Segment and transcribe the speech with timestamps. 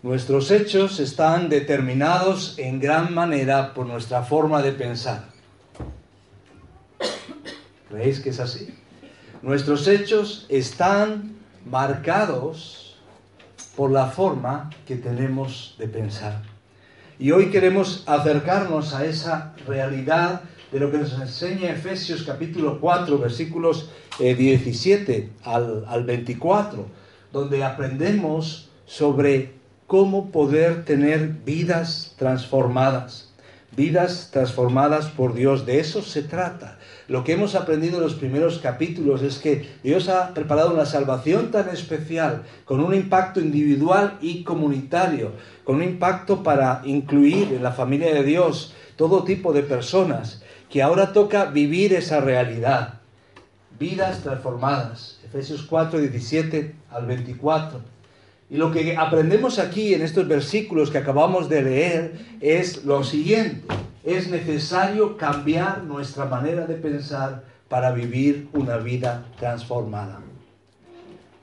[0.00, 5.24] Nuestros hechos están determinados en gran manera por nuestra forma de pensar.
[7.88, 8.72] ¿Creéis que es así?
[9.42, 11.34] Nuestros hechos están
[11.68, 12.96] marcados
[13.74, 16.42] por la forma que tenemos de pensar.
[17.18, 23.18] Y hoy queremos acercarnos a esa realidad de lo que nos enseña Efesios capítulo 4,
[23.18, 23.90] versículos
[24.20, 26.86] eh, 17 al, al 24,
[27.32, 29.57] donde aprendemos sobre
[29.88, 33.32] cómo poder tener vidas transformadas,
[33.74, 35.64] vidas transformadas por Dios.
[35.64, 36.78] De eso se trata.
[37.08, 41.50] Lo que hemos aprendido en los primeros capítulos es que Dios ha preparado una salvación
[41.50, 45.32] tan especial, con un impacto individual y comunitario,
[45.64, 50.82] con un impacto para incluir en la familia de Dios todo tipo de personas, que
[50.82, 53.00] ahora toca vivir esa realidad.
[53.80, 55.18] Vidas transformadas.
[55.24, 57.97] Efesios 4, 17 al 24.
[58.50, 63.62] Y lo que aprendemos aquí en estos versículos que acabamos de leer es lo siguiente.
[64.04, 70.20] Es necesario cambiar nuestra manera de pensar para vivir una vida transformada.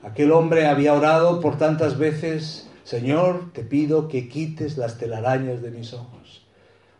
[0.02, 5.70] Aquel hombre había orado por tantas veces, Señor, te pido que quites las telarañas de
[5.70, 6.44] mis ojos.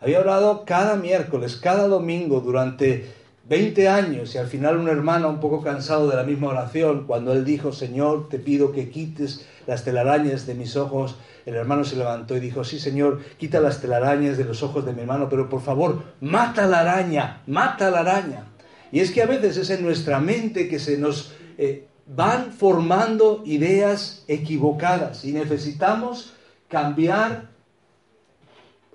[0.01, 3.13] Había orado cada miércoles, cada domingo durante
[3.49, 7.33] 20 años y al final un hermano un poco cansado de la misma oración, cuando
[7.33, 11.97] él dijo, Señor, te pido que quites las telarañas de mis ojos, el hermano se
[11.97, 15.49] levantó y dijo, sí, Señor, quita las telarañas de los ojos de mi hermano, pero
[15.49, 18.47] por favor, mata la araña, mata la araña.
[18.91, 23.43] Y es que a veces es en nuestra mente que se nos eh, van formando
[23.45, 26.35] ideas equivocadas y necesitamos
[26.69, 27.51] cambiar,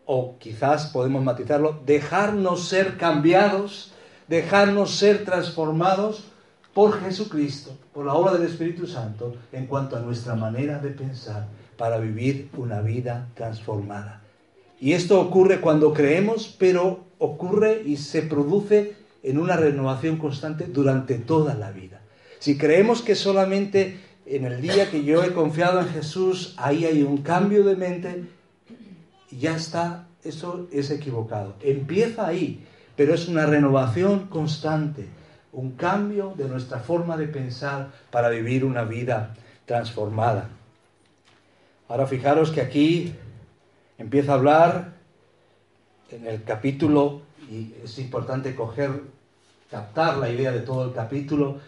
[0.05, 3.90] o quizás podemos matizarlo, dejarnos ser cambiados,
[4.31, 6.23] dejarnos ser transformados
[6.73, 11.47] por Jesucristo, por la obra del Espíritu Santo, en cuanto a nuestra manera de pensar
[11.77, 14.21] para vivir una vida transformada.
[14.79, 21.15] Y esto ocurre cuando creemos, pero ocurre y se produce en una renovación constante durante
[21.15, 21.99] toda la vida.
[22.39, 27.03] Si creemos que solamente en el día que yo he confiado en Jesús, ahí hay
[27.03, 28.23] un cambio de mente,
[29.29, 31.55] ya está, eso es equivocado.
[31.61, 32.65] Empieza ahí,
[32.95, 35.07] pero es una renovación constante
[35.53, 39.33] un cambio de nuestra forma de pensar para vivir una vida
[39.65, 40.49] transformada.
[41.87, 43.13] Ahora fijaros que aquí
[43.97, 44.93] empieza a hablar
[46.09, 49.01] en el capítulo, y es importante coger,
[49.69, 51.59] captar la idea de todo el capítulo.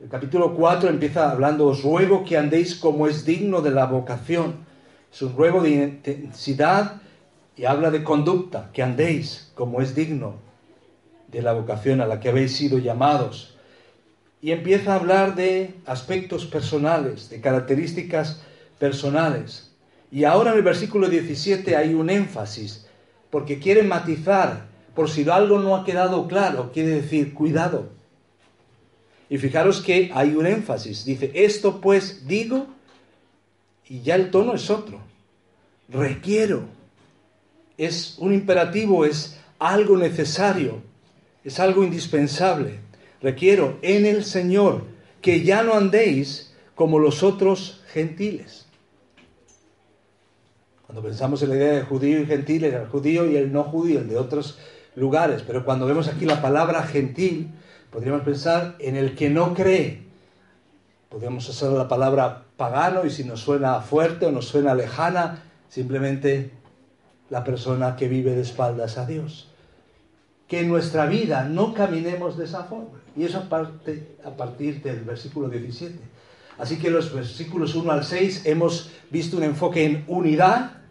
[0.00, 4.56] El capítulo 4 empieza hablando, os ruego que andéis como es digno de la vocación.
[5.12, 7.00] Es un ruego de intensidad
[7.56, 10.44] y habla de conducta, que andéis como es digno
[11.34, 13.56] de la vocación a la que habéis sido llamados.
[14.40, 18.40] Y empieza a hablar de aspectos personales, de características
[18.78, 19.72] personales.
[20.12, 22.86] Y ahora en el versículo 17 hay un énfasis,
[23.30, 27.88] porque quiere matizar, por si algo no ha quedado claro, quiere decir cuidado.
[29.28, 32.68] Y fijaros que hay un énfasis, dice, esto pues digo,
[33.88, 35.00] y ya el tono es otro,
[35.88, 36.62] requiero,
[37.76, 40.82] es un imperativo, es algo necesario,
[41.44, 42.80] es algo indispensable.
[43.20, 44.82] Requiero en el Señor
[45.20, 48.66] que ya no andéis como los otros gentiles.
[50.86, 54.00] Cuando pensamos en la idea de judío y gentil, el judío y el no judío,
[54.00, 54.58] el de otros
[54.94, 57.50] lugares, pero cuando vemos aquí la palabra gentil,
[57.90, 60.02] podríamos pensar en el que no cree.
[61.08, 66.50] Podríamos usar la palabra pagano y si nos suena fuerte o nos suena lejana, simplemente
[67.30, 69.53] la persona que vive de espaldas a Dios
[70.48, 73.00] que en nuestra vida no caminemos de esa forma.
[73.16, 75.98] Y eso parte a partir del versículo 17.
[76.58, 80.82] Así que los versículos 1 al 6 hemos visto un enfoque en unidad,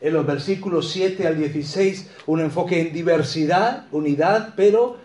[0.00, 4.96] en los versículos 7 al 16 un enfoque en diversidad, unidad, pero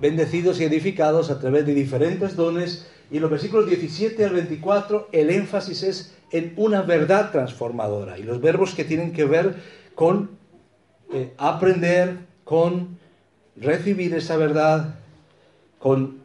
[0.00, 2.86] bendecidos y edificados a través de diferentes dones.
[3.10, 8.22] Y en los versículos 17 al 24 el énfasis es en una verdad transformadora y
[8.22, 9.56] los verbos que tienen que ver
[9.94, 10.38] con
[11.12, 12.18] eh, aprender,
[12.50, 12.98] con
[13.54, 14.96] recibir esa verdad
[15.78, 16.18] con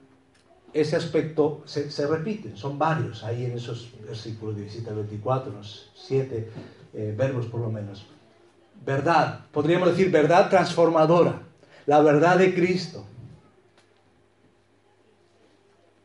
[0.74, 6.50] ese aspecto, se, repiten, son varios ahí en esos versículos 17 al 24, unos siete
[6.95, 8.07] eh, verbos por lo menos.
[8.83, 11.44] Verdad, podríamos decir verdad transformadora,
[11.86, 13.06] la verdad de Cristo.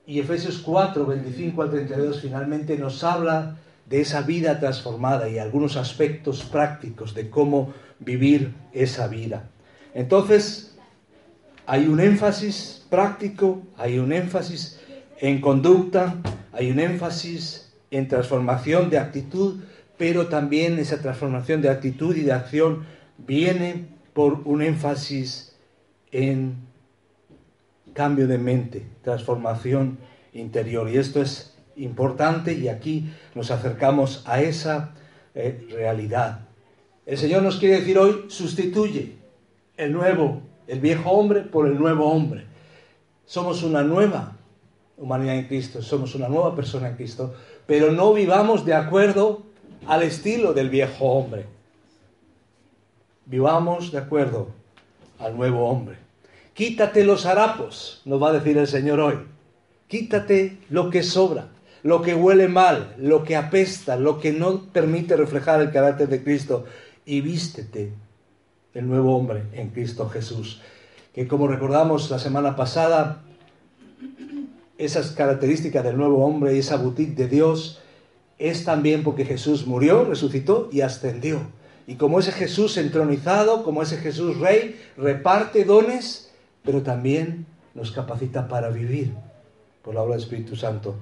[0.07, 3.57] Y Efesios 4, 25 al 32 finalmente nos habla
[3.87, 9.49] de esa vida transformada y algunos aspectos prácticos de cómo vivir esa vida.
[9.95, 10.71] Entonces,
[11.67, 14.81] hay un énfasis práctico, hay un énfasis
[15.21, 16.17] en conducta,
[16.53, 19.61] hay un énfasis en transformación de actitud,
[19.97, 22.87] pero también esa transformación de actitud y de acción
[23.19, 25.55] viene por un énfasis
[26.11, 26.57] en
[27.93, 29.99] cambio de mente, transformación
[30.33, 30.89] interior.
[30.89, 34.95] Y esto es importante y aquí nos acercamos a esa
[35.35, 36.49] eh, realidad.
[37.07, 39.20] El Señor nos quiere decir hoy, sustituye
[39.81, 42.45] el nuevo, el viejo hombre por el nuevo hombre.
[43.25, 44.37] Somos una nueva
[44.99, 47.35] humanidad en Cristo, somos una nueva persona en Cristo,
[47.67, 49.43] pero no vivamos de acuerdo
[49.87, 51.47] al estilo del viejo hombre.
[53.25, 54.49] Vivamos de acuerdo
[55.19, 55.97] al nuevo hombre.
[56.53, 59.15] Quítate los harapos, nos va a decir el Señor hoy.
[59.89, 61.49] Quítate lo que sobra,
[61.83, 66.23] lo que huele mal, lo que apesta, lo que no permite reflejar el carácter de
[66.23, 66.67] Cristo
[67.07, 67.93] y vístete
[68.75, 70.61] el nuevo hombre en Cristo Jesús.
[71.15, 73.23] Que como recordamos la semana pasada,
[74.79, 77.81] esas características del nuevo hombre y esa boutique de Dios
[78.39, 81.41] es también porque Jesús murió, resucitó y ascendió.
[81.87, 86.31] Y como ese Jesús entronizado, como ese Jesús rey, reparte dones,
[86.63, 89.13] pero también nos capacita para vivir,
[89.83, 90.95] por la obra del Espíritu Santo,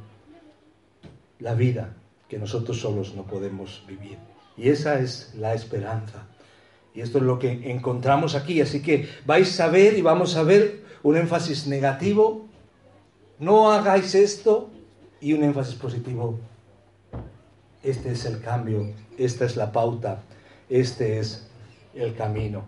[1.39, 1.95] la vida
[2.29, 4.19] que nosotros solos no podemos vivir.
[4.57, 6.27] Y esa es la esperanza.
[6.95, 8.61] Y esto es lo que encontramos aquí.
[8.61, 12.47] Así que vais a ver y vamos a ver un énfasis negativo.
[13.39, 14.71] No hagáis esto
[15.21, 16.39] y un énfasis positivo.
[17.83, 20.23] Este es el cambio, esta es la pauta,
[20.69, 21.47] este es
[21.95, 22.65] el camino.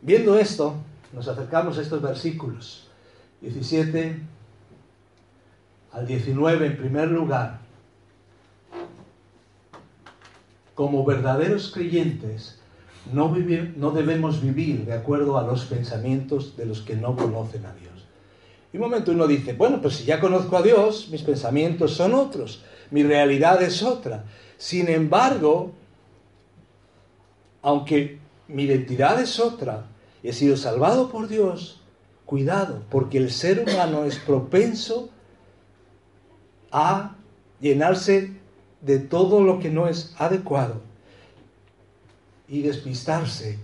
[0.00, 0.74] Viendo esto,
[1.12, 2.90] nos acercamos a estos versículos
[3.40, 4.20] 17
[5.92, 7.60] al 19 en primer lugar.
[10.74, 12.58] Como verdaderos creyentes,
[13.12, 18.06] no, debemos vivir de acuerdo a los pensamientos de los que no conocen a Dios.
[18.72, 22.14] Y un momento uno dice, bueno, pues si ya conozco a Dios, mis pensamientos son
[22.14, 24.24] otros, mi realidad es otra.
[24.58, 25.72] Sin embargo,
[27.62, 28.18] aunque
[28.48, 29.86] mi identidad es otra,
[30.22, 31.80] he sido salvado por Dios,
[32.24, 35.10] cuidado, porque el ser humano es propenso
[36.72, 37.14] a
[37.60, 38.32] llenarse
[38.84, 40.80] de todo lo que no es adecuado
[42.48, 43.58] y despistarse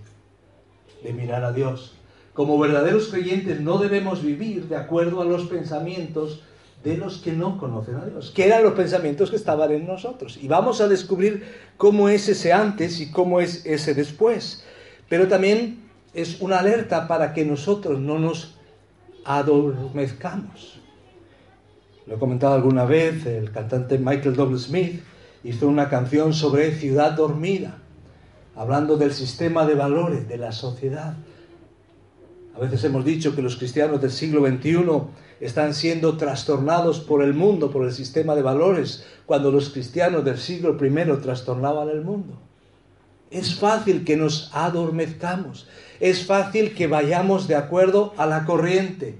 [1.03, 1.93] de mirar a Dios.
[2.33, 6.43] Como verdaderos creyentes no debemos vivir de acuerdo a los pensamientos
[6.83, 10.39] de los que no conocen a Dios, que eran los pensamientos que estaban en nosotros.
[10.41, 11.45] Y vamos a descubrir
[11.77, 14.63] cómo es ese antes y cómo es ese después.
[15.07, 15.83] Pero también
[16.13, 18.55] es una alerta para que nosotros no nos
[19.23, 20.80] adormezcamos.
[22.07, 25.01] Lo he comentado alguna vez, el cantante Michael Douglas Smith
[25.43, 27.77] hizo una canción sobre ciudad dormida,
[28.55, 31.15] hablando del sistema de valores de la sociedad.
[32.55, 34.85] A veces hemos dicho que los cristianos del siglo XXI
[35.39, 40.37] están siendo trastornados por el mundo, por el sistema de valores, cuando los cristianos del
[40.37, 42.39] siglo I trastornaban el mundo.
[43.29, 45.67] Es fácil que nos adormezcamos,
[45.99, 49.17] es fácil que vayamos de acuerdo a la corriente.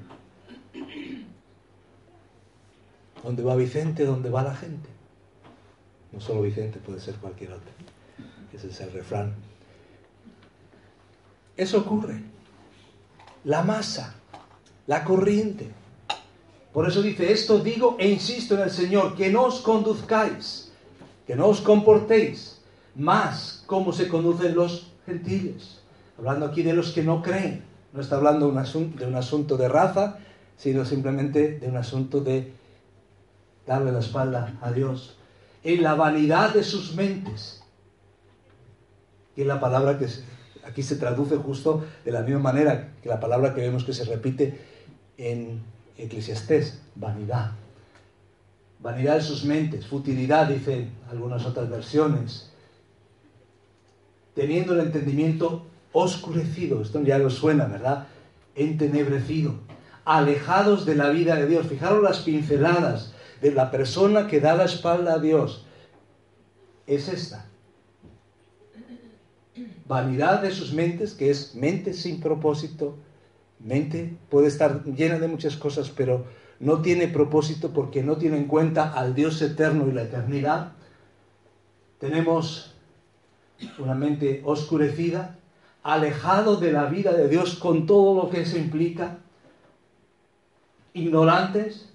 [3.23, 4.89] Donde va Vicente, donde va la gente.
[6.11, 7.71] No solo Vicente, puede ser cualquier otro.
[8.53, 9.33] Ese es el refrán.
[11.55, 12.21] Eso ocurre
[13.43, 14.15] la masa,
[14.87, 15.69] la corriente.
[16.73, 20.71] Por eso dice, esto digo e insisto en el Señor, que no os conduzcáis,
[21.27, 22.61] que no os comportéis
[22.95, 25.81] más como se conducen los gentiles.
[26.17, 27.63] Hablando aquí de los que no creen.
[27.93, 30.19] No está hablando de un asunto de raza,
[30.55, 32.53] sino simplemente de un asunto de
[33.65, 35.17] darle la espalda a Dios.
[35.63, 37.61] En la vanidad de sus mentes.
[39.35, 40.07] Y es la palabra que
[40.65, 44.05] aquí se traduce justo de la misma manera que la palabra que vemos que se
[44.05, 44.59] repite
[45.17, 45.61] en
[45.97, 47.51] Eclesiastés, vanidad.
[48.79, 52.51] Vanidad de sus mentes, futilidad, dicen algunas otras versiones.
[54.33, 58.07] Teniendo el entendimiento oscurecido, esto ya lo suena, ¿verdad?
[58.55, 59.55] Entenebrecido,
[60.03, 61.67] alejados de la vida de Dios.
[61.67, 65.65] Fijaros las pinceladas de la persona que da la espalda a Dios.
[66.85, 67.45] Es esta
[69.91, 72.95] vanidad de sus mentes, que es mente sin propósito.
[73.59, 76.25] Mente puede estar llena de muchas cosas, pero
[76.61, 80.71] no tiene propósito porque no tiene en cuenta al Dios eterno y la eternidad.
[81.99, 82.73] Tenemos
[83.79, 85.37] una mente oscurecida,
[85.83, 89.17] alejado de la vida de Dios con todo lo que eso implica,
[90.93, 91.90] ignorantes,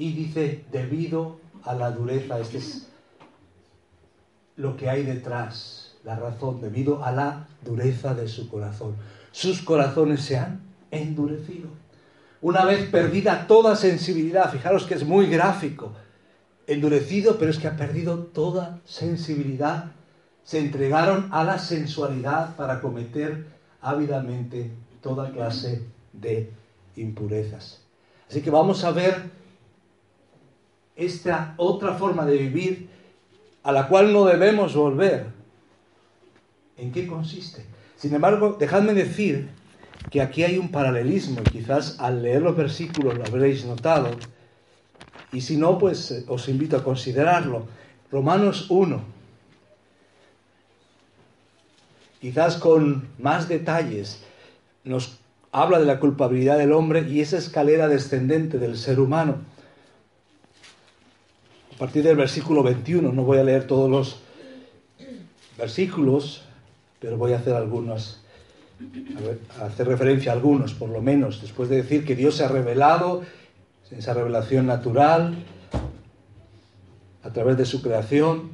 [0.00, 2.86] y dice, debido a la dureza, este es
[4.56, 8.96] lo que hay detrás, la razón, debido a la dureza de su corazón.
[9.30, 11.68] Sus corazones se han endurecido.
[12.40, 15.92] Una vez perdida toda sensibilidad, fijaros que es muy gráfico,
[16.66, 19.92] endurecido, pero es que ha perdido toda sensibilidad
[20.44, 23.44] se entregaron a la sensualidad para cometer
[23.82, 24.70] ávidamente
[25.02, 25.82] toda clase
[26.14, 26.50] de
[26.96, 27.82] impurezas.
[28.30, 29.39] Así que vamos a ver
[31.00, 32.88] esta otra forma de vivir
[33.62, 35.26] a la cual no debemos volver.
[36.76, 37.64] ¿En qué consiste?
[37.96, 39.50] Sin embargo, dejadme decir
[40.10, 44.10] que aquí hay un paralelismo, y quizás al leer los versículos lo habréis notado,
[45.32, 47.66] y si no, pues eh, os invito a considerarlo.
[48.10, 49.00] Romanos 1,
[52.20, 54.22] quizás con más detalles,
[54.82, 55.20] nos
[55.52, 59.36] habla de la culpabilidad del hombre y esa escalera descendente del ser humano.
[61.80, 64.20] Partir del versículo 21, no voy a leer todos los
[65.56, 66.42] versículos,
[66.98, 68.20] pero voy a hacer algunos,
[69.58, 73.22] hacer referencia a algunos, por lo menos, después de decir que Dios se ha revelado,
[73.90, 75.36] en esa revelación natural,
[77.22, 78.50] a través de su creación,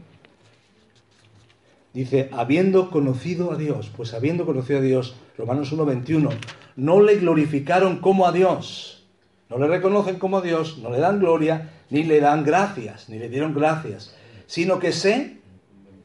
[1.92, 6.30] Dice, habiendo conocido a Dios, pues habiendo conocido a Dios, Romanos 1.21,
[6.76, 9.06] no le glorificaron como a Dios,
[9.49, 13.19] no le reconocen como a Dios, no le dan gloria, ni le dan gracias, ni
[13.19, 14.14] le dieron gracias,
[14.47, 15.37] sino que se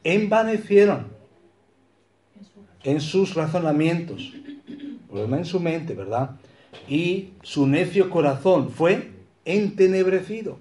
[0.04, 1.06] envanecieron
[2.84, 4.32] en sus razonamientos,
[5.08, 6.32] problema en su mente, ¿verdad?
[6.88, 9.12] Y su necio corazón fue
[9.44, 10.58] entenebrecido.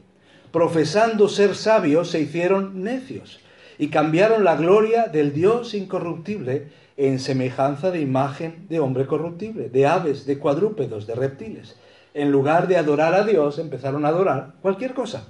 [0.52, 3.40] Profesando ser sabios, se hicieron necios
[3.78, 9.88] y cambiaron la gloria del Dios incorruptible en semejanza de imagen de hombre corruptible, de
[9.88, 11.76] aves, de cuadrúpedos, de reptiles.
[12.14, 15.28] En lugar de adorar a Dios, empezaron a adorar cualquier cosa.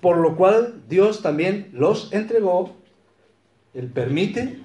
[0.00, 2.74] Por lo cual Dios también los entregó,
[3.74, 4.58] Él permite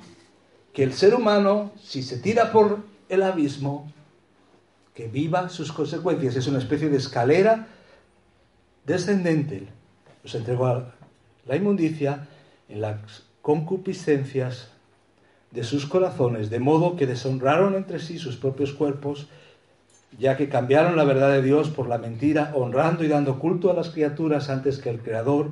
[0.73, 2.79] que el ser humano, si se tira por
[3.09, 3.91] el abismo,
[4.93, 6.35] que viva sus consecuencias.
[6.35, 7.67] Es una especie de escalera
[8.85, 9.67] descendente.
[10.23, 10.95] Los entregó a
[11.45, 12.27] la inmundicia
[12.67, 14.69] en las concupiscencias
[15.51, 19.29] de sus corazones, de modo que deshonraron entre sí sus propios cuerpos,
[20.17, 23.73] ya que cambiaron la verdad de Dios por la mentira, honrando y dando culto a
[23.73, 25.49] las criaturas antes que al Creador,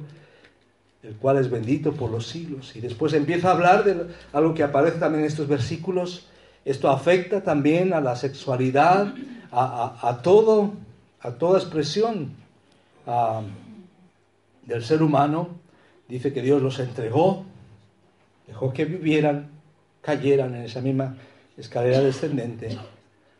[1.03, 2.75] el cual es bendito por los siglos.
[2.75, 6.27] Y después empieza a hablar de algo que aparece también en estos versículos.
[6.63, 9.13] Esto afecta también a la sexualidad,
[9.51, 10.73] a, todo,
[11.21, 12.31] a toda expresión
[14.65, 15.49] del ser humano
[16.07, 17.45] dice que Dios los entregó,
[18.47, 19.49] dejó que vivieran,
[20.01, 21.17] cayeran en esa misma
[21.57, 22.77] escalera descendente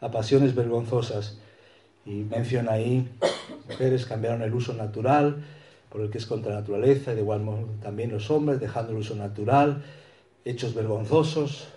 [0.05, 1.37] a pasiones vergonzosas.
[2.05, 3.09] Y menciona ahí,
[3.67, 5.43] mujeres cambiaron el uso natural
[5.89, 8.91] por el que es contra la naturaleza, y de igual modo también los hombres, dejando
[8.91, 9.83] el uso natural,
[10.43, 11.67] hechos vergonzosos.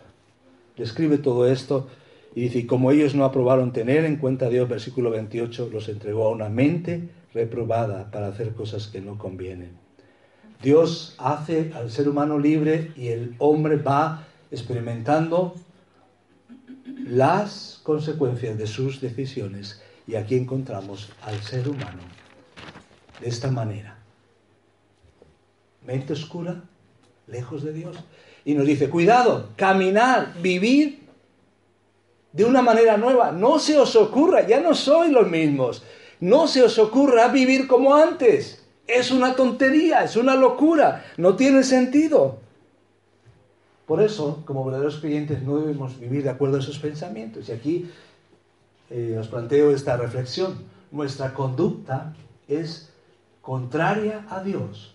[0.77, 1.89] Describe todo esto
[2.35, 5.89] y dice, y como ellos no aprobaron tener en cuenta a Dios, versículo 28, los
[5.89, 9.71] entregó a una mente reprobada para hacer cosas que no convienen.
[10.63, 15.55] Dios hace al ser humano libre y el hombre va experimentando
[17.07, 19.81] las consecuencias de sus decisiones.
[20.07, 22.03] Y aquí encontramos al ser humano
[23.21, 23.99] de esta manera.
[25.85, 26.63] Mente oscura,
[27.27, 27.97] lejos de Dios.
[28.45, 31.01] Y nos dice, cuidado, caminar, vivir
[32.33, 33.33] de una manera nueva.
[33.33, 35.83] No se os ocurra, ya no sois los mismos.
[36.21, 38.65] No se os ocurra vivir como antes.
[38.87, 42.41] Es una tontería, es una locura, no tiene sentido.
[43.89, 47.49] Por eso, como verdaderos creyentes, no debemos vivir de acuerdo a esos pensamientos.
[47.49, 47.91] Y aquí
[48.91, 50.59] eh, os planteo esta reflexión.
[50.91, 52.15] Nuestra conducta
[52.49, 52.91] es
[53.41, 54.95] contraria a Dios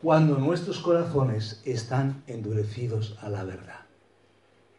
[0.00, 3.80] cuando nuestros corazones están endurecidos a la verdad.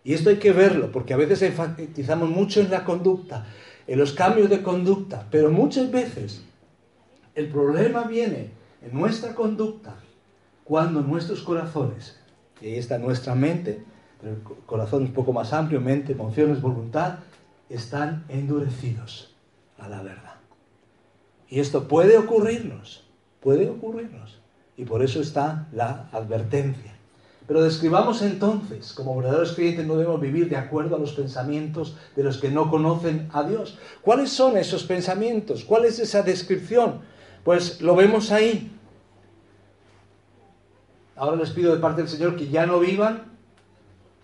[0.03, 3.45] Y esto hay que verlo, porque a veces enfatizamos mucho en la conducta,
[3.85, 6.41] en los cambios de conducta, pero muchas veces
[7.35, 8.49] el problema viene
[8.81, 9.97] en nuestra conducta
[10.63, 12.20] cuando nuestros corazones,
[12.61, 13.83] y está nuestra mente,
[14.23, 17.19] el corazón un poco más amplio, mente, emociones, voluntad,
[17.69, 19.33] están endurecidos
[19.77, 20.35] a la verdad.
[21.49, 23.03] Y esto puede ocurrirnos,
[23.41, 24.39] puede ocurrirnos.
[24.77, 26.93] Y por eso está la advertencia.
[27.47, 32.23] Pero describamos entonces, como verdaderos creyentes no debemos vivir de acuerdo a los pensamientos de
[32.23, 33.77] los que no conocen a Dios.
[34.01, 35.65] ¿Cuáles son esos pensamientos?
[35.65, 37.01] ¿Cuál es esa descripción?
[37.43, 38.71] Pues lo vemos ahí.
[41.21, 43.21] Ahora les pido de parte del Señor que ya no vivan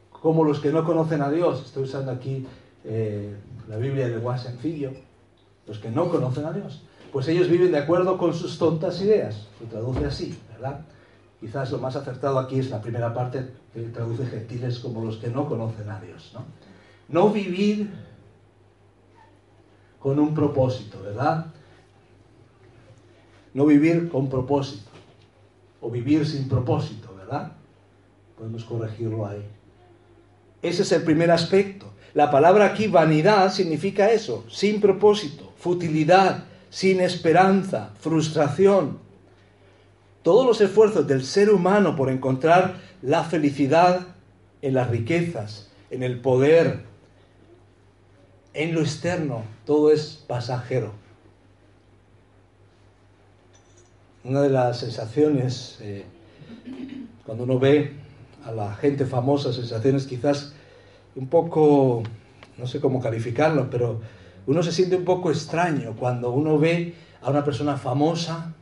[0.10, 1.64] como los que no conocen a Dios.
[1.64, 2.44] Estoy usando aquí
[2.84, 3.36] eh,
[3.68, 4.94] la Biblia de Sencillo.
[5.68, 6.82] Los que no conocen a Dios.
[7.14, 9.46] Pues ellos viven de acuerdo con sus tontas ideas.
[9.62, 10.80] Lo traduce así, ¿verdad?
[11.40, 15.30] Quizás lo más acertado aquí es la primera parte que traduce gentiles como los que
[15.30, 16.34] no conocen a Dios.
[17.10, 17.92] no vivir
[20.00, 21.46] con un propósito, ¿verdad?
[23.54, 24.87] No vivir con propósito.
[25.82, 27.54] O vivir sin propósito, ¿verdad?
[28.38, 29.44] Podemos corregirlo ahí.
[30.62, 31.94] Ese es el primer aspecto.
[32.14, 39.00] La palabra aquí vanidad significa eso, sin propósito, futilidad, sin esperanza, frustración,
[40.28, 44.08] todos los esfuerzos del ser humano por encontrar la felicidad
[44.62, 46.84] en las riquezas, en el poder,
[48.54, 50.92] en lo externo, todo es pasajero.
[54.28, 56.04] Una de las sensaciones, eh,
[57.26, 57.94] cuando uno ve
[58.44, 60.54] a la gente famosa, sensaciones quizás
[61.16, 62.04] un poco,
[62.58, 64.02] no sé cómo calificarlo, pero
[64.46, 68.54] uno se siente un poco extraño cuando uno ve a una persona famosa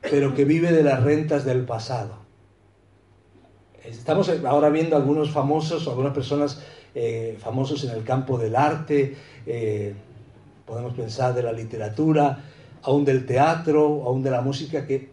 [0.00, 2.16] pero que vive de las rentas del pasado.
[3.84, 6.62] Estamos ahora viendo algunos famosos o algunas personas
[6.94, 9.94] eh, famosos en el campo del arte, eh,
[10.64, 12.38] podemos pensar de la literatura,
[12.82, 15.10] aún del teatro, aún de la música, que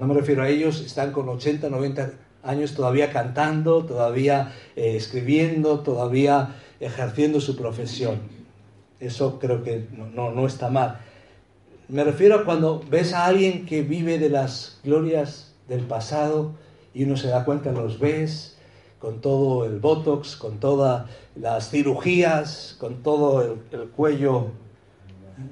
[0.00, 5.80] no me refiero a ellos, están con 80, 90 años todavía cantando, todavía eh, escribiendo,
[5.80, 8.20] todavía ejerciendo su profesión.
[9.00, 11.00] Eso creo que no, no está mal.
[11.88, 16.52] Me refiero a cuando ves a alguien que vive de las glorias del pasado
[16.94, 18.56] y uno se da cuenta, los ves
[18.98, 24.52] con todo el botox, con todas las cirugías, con todo el, cuello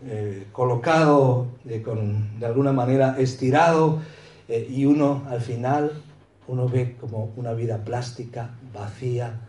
[0.06, 4.00] eh, colocado, eh, con, de alguna manera estirado,
[4.48, 5.92] eh, y uno al final,
[6.48, 9.40] uno ve como una vida plástica, vacía,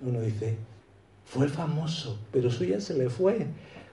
[0.00, 0.56] uno dice,
[1.24, 3.46] fue famoso, pero suya se le fue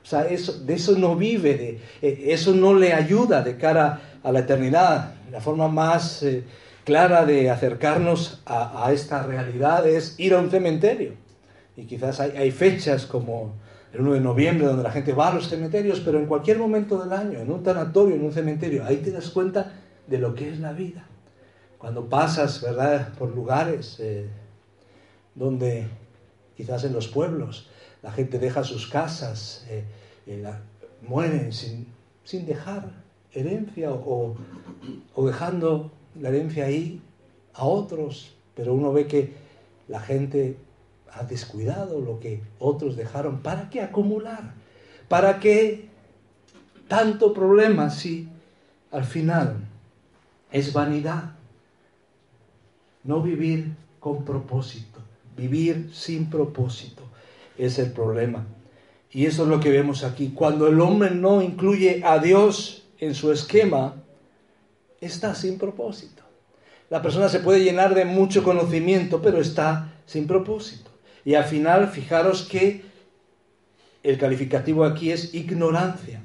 [0.08, 4.00] o sea, eso, de eso no vive, de, eh, eso no le ayuda de cara
[4.24, 5.16] a la eternidad.
[5.30, 6.26] La forma más
[6.86, 11.12] clara de acercarnos a, esta realidad es ir a un cementerio.
[11.76, 13.56] Y quizás hay fechas como
[13.98, 17.00] el 1 de noviembre donde la gente va a los cementerios, pero en cualquier momento
[17.00, 19.74] del año, en un tanatorio, en un cementerio, ahí te das cuenta
[20.06, 21.08] de lo que es la vida.
[21.80, 24.30] Cuando pasas, ¿verdad?, por lugares eh,
[25.34, 25.88] donde
[26.56, 27.72] quizás en los pueblos
[28.04, 29.84] la gente deja sus casas, eh,
[30.28, 30.46] eh,
[31.02, 31.88] mueren sin,
[32.24, 32.92] sin, dejar
[33.32, 34.36] herencia o,
[35.16, 37.02] o dejando la herencia ahí
[37.56, 39.34] a otros, pero uno ve que
[39.88, 40.56] la gente
[41.14, 43.40] ha descuidado lo que otros dejaron.
[43.40, 44.54] ¿Para qué acumular?
[45.08, 45.88] ¿Para qué
[46.88, 48.28] tanto problema si
[48.92, 49.58] al final
[50.52, 51.36] es vanidad?
[53.04, 55.00] No vivir con propósito,
[55.36, 57.04] vivir sin propósito
[57.58, 58.46] es el problema.
[59.12, 60.32] Y eso es lo que vemos aquí.
[60.36, 63.96] Cuando el hombre no incluye a Dios en su esquema,
[65.02, 66.24] está sin propósito.
[66.90, 70.87] La persona se puede llenar de mucho conocimiento, pero está sin propósito.
[71.28, 72.86] Y al final, fijaros que
[74.02, 76.22] el calificativo aquí es ignorancia.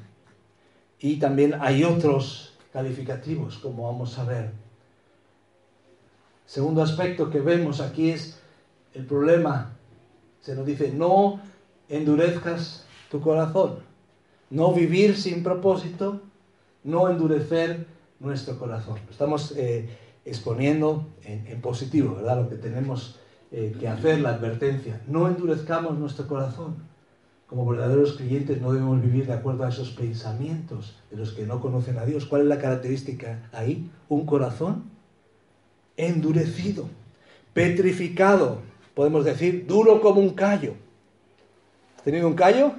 [1.00, 4.52] Y también hay otros calificativos, como vamos a ver.
[6.46, 8.38] Segundo aspecto que vemos aquí es
[8.94, 9.72] el problema
[10.40, 11.40] se nos dice, no
[11.88, 13.80] endurezcas tu corazón.
[14.50, 16.20] No vivir sin propósito,
[16.84, 17.88] no endurecer
[18.20, 19.00] nuestro corazón.
[19.10, 19.88] Estamos eh,
[20.24, 22.42] exponiendo en, positivo, ¿verdad?
[22.44, 23.18] Lo que tenemos
[23.52, 25.00] eh, que hacer, la advertencia.
[25.06, 26.76] No endurezcamos nuestro corazón.
[27.46, 31.60] Como verdaderos creyentes no debemos vivir de acuerdo a esos pensamientos de los que no
[31.60, 32.24] conocen a Dios.
[32.24, 33.90] ¿Cuál es la característica ahí?
[34.08, 34.84] Un corazón
[35.98, 36.88] endurecido,
[37.52, 38.62] petrificado,
[38.94, 40.74] podemos decir, duro como un callo.
[41.98, 42.72] ¿Has tenido un callo?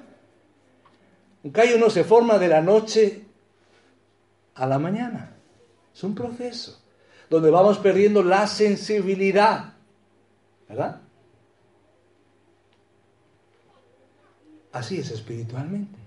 [1.43, 3.25] Un callo no se forma de la noche
[4.55, 5.35] a la mañana.
[5.93, 6.81] Es un proceso
[7.29, 9.72] donde vamos perdiendo la sensibilidad.
[10.67, 11.01] ¿Verdad?
[14.71, 15.99] Así es espiritualmente.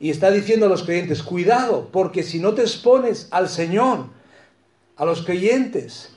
[0.00, 4.06] Y está diciendo a los creyentes, cuidado, porque si no te expones al Señor,
[4.96, 6.10] a los creyentes,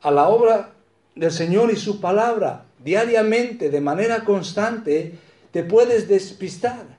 [0.00, 0.72] a la obra
[1.14, 5.18] del Señor y su palabra, diariamente, de manera constante,
[5.50, 6.98] te puedes despistar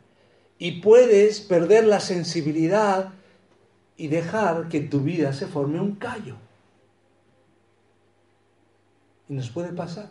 [0.59, 3.13] y puedes perder la sensibilidad
[3.97, 6.35] y dejar que tu vida se forme un callo.
[9.27, 10.09] Y nos puede pasar.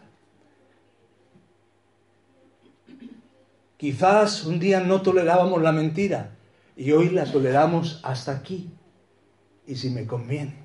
[3.76, 6.37] Quizás un día no tolerábamos la mentira
[6.76, 8.70] y hoy la toleramos hasta aquí.
[9.66, 10.56] Y si me conviene.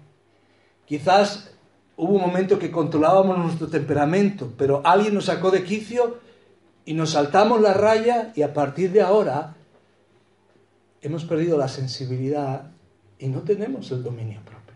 [0.86, 1.52] Quizás
[1.96, 6.18] hubo un momento que controlábamos nuestro temperamento, pero alguien nos sacó de quicio
[6.86, 9.56] y nos saltamos la raya y a partir de ahora
[11.02, 12.72] hemos perdido la sensibilidad
[13.18, 14.76] y no tenemos el dominio propio.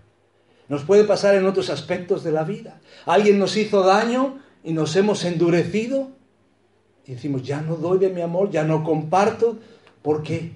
[0.69, 2.79] Nos puede pasar en otros aspectos de la vida.
[3.05, 6.11] Alguien nos hizo daño y nos hemos endurecido
[7.05, 9.57] y decimos, ya no doy de mi amor, ya no comparto,
[10.01, 10.51] ¿por qué?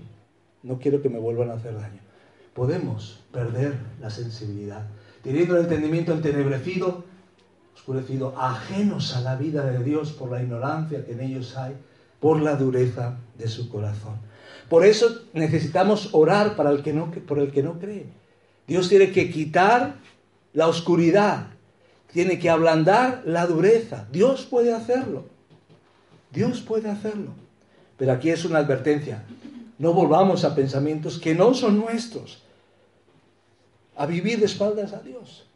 [0.64, 2.00] No quiero que me vuelvan a hacer daño.
[2.54, 4.88] Podemos perder la sensibilidad,
[5.24, 7.04] teniendo el entendimiento entenebrecido,
[7.76, 11.76] oscurecido, ajenos a la vida de Dios por la ignorancia que en ellos hay,
[12.20, 14.16] por la dureza de su corazón.
[14.70, 18.08] Por eso necesitamos orar para el que no, por el que no cree.
[18.68, 19.96] Dios tiene que quitar
[20.54, 21.48] la oscuridad,
[22.12, 24.08] tiene que ablandar la dureza.
[24.12, 25.37] Dios puede hacerlo.
[26.32, 27.32] Dios puede hacerlo.
[27.98, 29.24] Pero aquí es una advertencia.
[29.80, 32.44] No volvamos a pensamientos que no son nuestros.
[33.96, 35.48] A vivir de espaldas a Dios.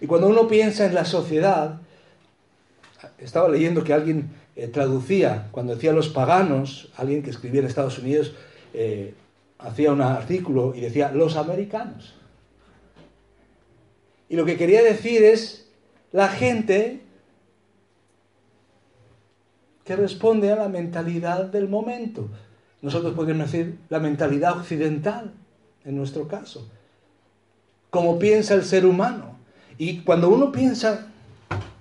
[0.00, 1.80] Y cuando uno piensa en la sociedad,
[3.18, 7.98] estaba leyendo que alguien eh, traducía, cuando decía los paganos, alguien que escribía en Estados
[7.98, 8.34] Unidos,
[8.74, 9.14] eh,
[9.58, 12.14] hacía un artículo y decía los americanos.
[14.28, 15.68] Y lo que quería decir es
[16.12, 17.05] la gente
[19.86, 22.28] que responde a la mentalidad del momento.
[22.82, 25.32] Nosotros podríamos decir la mentalidad occidental,
[25.84, 26.68] en nuestro caso.
[27.88, 29.38] Como piensa el ser humano.
[29.78, 31.06] Y cuando uno piensa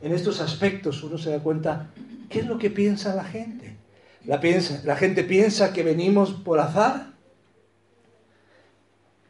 [0.01, 1.87] en estos aspectos, uno se da cuenta,
[2.29, 3.75] ¿qué es lo que piensa la gente?
[4.23, 4.39] La,
[4.83, 7.07] la gente piensa que venimos por azar,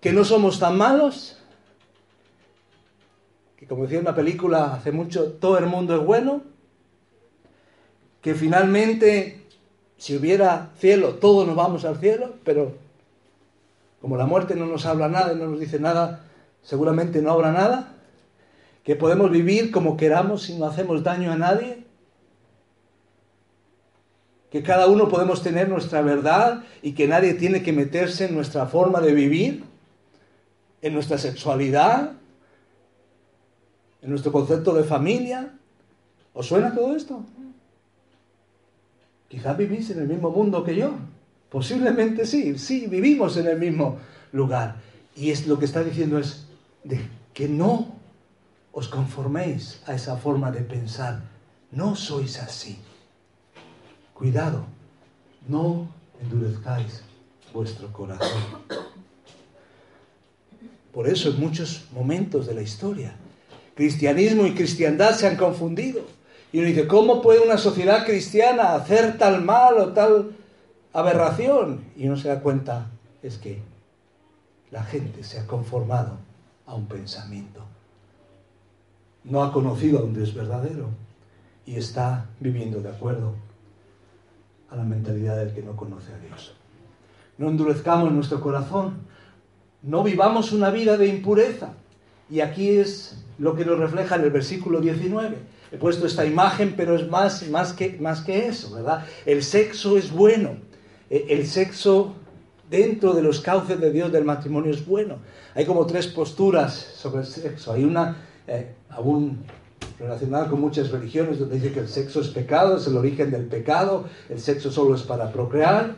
[0.01, 1.37] que no somos tan malos,
[3.55, 6.54] que como decía una película hace mucho, todo el mundo es bueno,
[8.25, 9.45] que finalmente
[9.97, 12.73] si hubiera cielo, todos nos vamos al cielo, pero
[14.01, 16.25] como la muerte no nos habla nada y no nos dice nada,
[16.63, 17.93] seguramente no habrá nada,
[18.83, 21.85] que podemos vivir como queramos y no hacemos daño a nadie,
[24.49, 28.65] que cada uno podemos tener nuestra verdad y que nadie tiene que meterse en nuestra
[28.65, 29.65] forma de vivir,
[30.81, 32.13] en nuestra sexualidad,
[34.01, 35.53] en nuestro concepto de familia.
[36.33, 37.23] ¿Os suena todo esto?
[39.35, 40.93] Quizás vivís en el mismo mundo que yo.
[41.49, 43.97] Posiblemente sí, sí, vivimos en el mismo
[44.31, 44.77] lugar.
[45.13, 46.45] Y es lo que está diciendo es
[47.33, 47.95] que no
[48.71, 51.21] os conforméis a esa forma de pensar.
[51.69, 52.79] No sois así.
[54.13, 54.67] Cuidado,
[55.49, 55.89] no
[56.21, 57.03] endurezcáis
[57.53, 58.41] vuestro corazón.
[60.93, 63.17] Por eso en muchos momentos de la historia,
[63.75, 66.05] cristianismo y cristiandad se han confundido.
[66.55, 70.37] Y uno dice, ¿cómo puede una sociedad cristiana hacer tal mal o tal
[70.93, 71.83] aberración?
[71.97, 72.91] Y uno se da cuenta,
[73.21, 73.61] es que
[74.71, 76.17] la gente se ha conformado
[76.65, 77.59] a un pensamiento.
[79.25, 80.91] No ha conocido a un Dios verdadero
[81.65, 83.33] y está viviendo de acuerdo
[84.69, 86.55] a la mentalidad del que no conoce a Dios.
[87.37, 88.99] No endurezcamos nuestro corazón,
[89.81, 91.73] no vivamos una vida de impureza.
[92.29, 96.73] Y aquí es lo que nos refleja en el versículo 19 he puesto esta imagen,
[96.75, 99.05] pero es más, más, que, más que eso, ¿verdad?
[99.25, 100.57] El sexo es bueno.
[101.09, 102.15] E, el sexo
[102.69, 105.17] dentro de los cauces de Dios del matrimonio es bueno.
[105.53, 107.73] Hay como tres posturas sobre el sexo.
[107.73, 109.43] Hay una eh, aún
[109.99, 113.45] relacionada con muchas religiones donde dice que el sexo es pecado, es el origen del
[113.45, 115.95] pecado, el sexo solo es para procrear.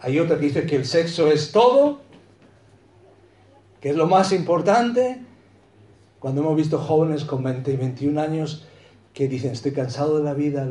[0.00, 2.00] Hay otra que dice que el sexo es todo,
[3.80, 5.22] que es lo más importante,
[6.26, 8.64] cuando hemos visto jóvenes con 20 y 21 años
[9.14, 10.68] que dicen, estoy cansado de la vida,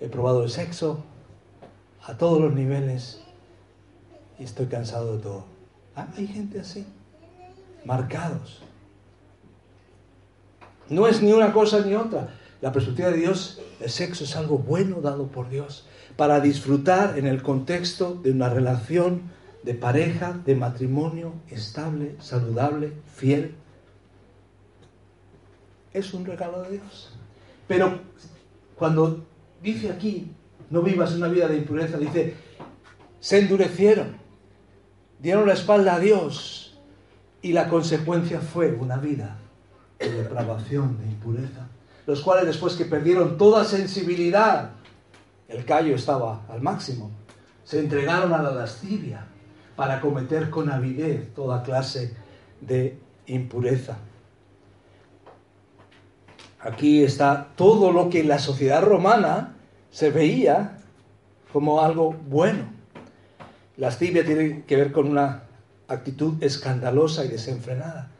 [0.00, 1.04] he probado el sexo
[2.04, 3.22] a todos los niveles
[4.40, 5.44] y estoy cansado de todo.
[5.94, 6.84] Ah, hay gente así,
[7.84, 8.62] marcados.
[10.88, 12.34] No es ni una cosa ni otra.
[12.60, 17.28] La perspectiva de Dios, el sexo es algo bueno dado por Dios para disfrutar en
[17.28, 19.22] el contexto de una relación
[19.62, 23.54] de pareja, de matrimonio estable, saludable, fiel
[25.92, 27.12] es un regalo de Dios.
[27.66, 28.00] Pero
[28.76, 29.24] cuando
[29.62, 30.32] dice aquí,
[30.70, 32.34] no vivas una vida de impureza, dice,
[33.18, 34.16] se endurecieron,
[35.18, 36.78] dieron la espalda a Dios
[37.42, 39.36] y la consecuencia fue una vida
[39.98, 41.68] de depravación, de impureza,
[42.06, 44.70] los cuales después que perdieron toda sensibilidad,
[45.48, 47.10] el callo estaba al máximo,
[47.64, 49.26] se entregaron a la lascivia
[49.76, 52.14] para cometer con avidez toda clase
[52.60, 53.98] de impureza.
[56.60, 59.56] Aquí está todo lo que en la sociedad romana
[59.90, 60.78] se veía
[61.52, 62.64] como algo bueno.
[63.76, 65.44] La lascivia tiene que ver con una
[65.88, 68.10] actitud escandalosa y desenfrenada.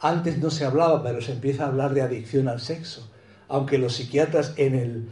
[0.00, 3.08] Antes no se hablaba, pero se empieza a hablar de adicción al sexo,
[3.48, 5.08] aunque los psiquiatras en el,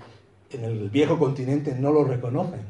[0.51, 2.63] en el viejo continente no lo reconocen.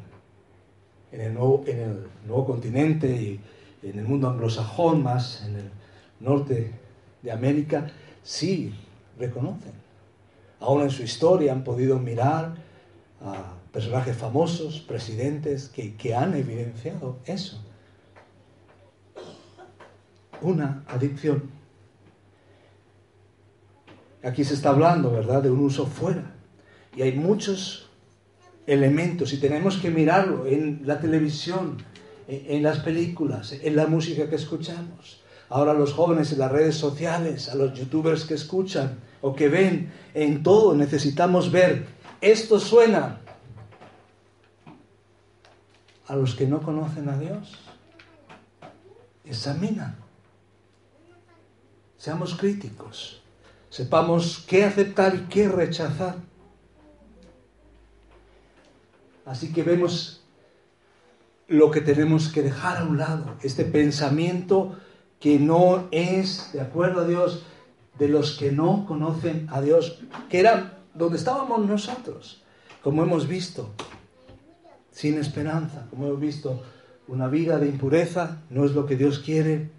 [1.11, 3.39] En el, nuevo, en el nuevo continente y
[3.83, 5.69] en el mundo anglosajón, más en el
[6.19, 6.71] norte
[7.21, 7.87] de América,
[8.21, 8.73] sí
[9.21, 9.73] reconocen.
[10.59, 12.55] Aún en su historia han podido mirar
[13.21, 17.63] a personajes famosos, presidentes, que, que han evidenciado eso.
[20.41, 21.49] Una adicción.
[24.23, 26.35] Aquí se está hablando, ¿verdad?, de un uso fuera.
[26.95, 27.89] Y hay muchos
[28.67, 31.77] elementos y tenemos que mirarlo en la televisión,
[32.27, 35.21] en las películas, en la música que escuchamos.
[35.49, 39.91] Ahora los jóvenes en las redes sociales, a los youtubers que escuchan o que ven,
[40.13, 41.87] en todo necesitamos ver,
[42.21, 43.19] esto suena
[46.07, 47.57] a los que no conocen a Dios.
[49.23, 49.95] Examina.
[51.97, 53.21] Seamos críticos.
[53.69, 56.15] Sepamos qué aceptar y qué rechazar.
[59.25, 60.21] Así que vemos
[61.47, 64.77] lo que tenemos que dejar a un lado, este pensamiento
[65.19, 67.45] que no es, de acuerdo a Dios,
[67.97, 69.99] de los que no conocen a Dios,
[70.29, 72.41] que era donde estábamos nosotros,
[72.83, 73.69] como hemos visto,
[74.91, 76.63] sin esperanza, como hemos visto,
[77.07, 79.69] una vida de impureza no es lo que Dios quiere,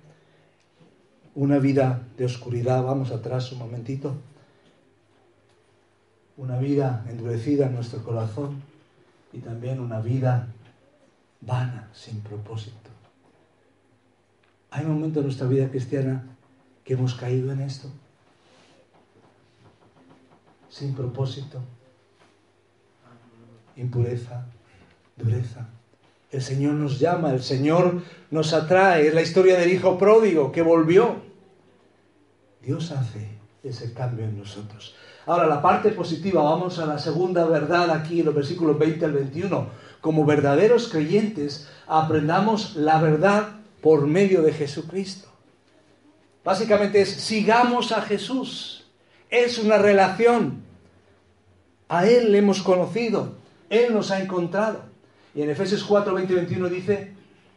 [1.34, 4.14] una vida de oscuridad, vamos atrás un momentito,
[6.36, 8.62] una vida endurecida en nuestro corazón
[9.32, 10.48] y también una vida
[11.40, 12.90] vana, sin propósito.
[14.70, 16.24] Hay momentos en nuestra vida cristiana
[16.84, 17.88] que hemos caído en esto,
[20.68, 21.60] sin propósito,
[23.76, 24.46] impureza,
[25.16, 25.68] dureza.
[26.30, 29.06] El Señor nos llama, el Señor nos atrae.
[29.06, 31.16] Es la historia del hijo pródigo que volvió.
[32.62, 33.28] Dios hace
[33.62, 34.94] ese cambio en nosotros.
[35.26, 39.12] Ahora, la parte positiva, vamos a la segunda verdad aquí en los versículos 20 al
[39.12, 39.66] 21.
[40.00, 45.31] Como verdaderos creyentes, aprendamos la verdad por medio de Jesucristo.
[46.44, 48.84] Básicamente es, sigamos a Jesús.
[49.30, 50.62] Es una relación.
[51.88, 53.34] A Él le hemos conocido.
[53.70, 54.82] Él nos ha encontrado.
[55.34, 57.12] Y en Efesios 4, 20 y 21 dice,